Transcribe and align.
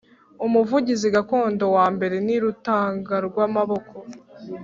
umuvuzi 0.45 1.07
gakondo 1.15 1.65
wa 1.75 1.85
mbere 1.95 2.15
ni 2.25 2.35
rutangarwamaboko 2.43 3.95